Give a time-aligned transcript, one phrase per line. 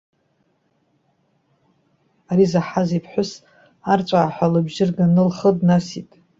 [2.31, 3.31] Ари заҳаз иԥҳәыс,
[3.91, 6.09] арҵәаа ҳәа лыбжьы рганы, лхы днасит.